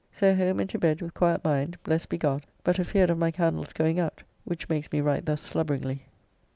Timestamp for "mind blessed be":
1.45-2.17